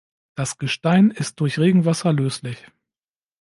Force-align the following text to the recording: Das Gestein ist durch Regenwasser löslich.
Das 0.35 0.57
Gestein 0.57 1.11
ist 1.11 1.39
durch 1.41 1.59
Regenwasser 1.59 2.11
löslich. 2.11 2.65